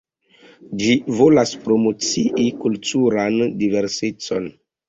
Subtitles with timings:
[0.79, 4.53] Ĝi volas promocii kulturan diversecon.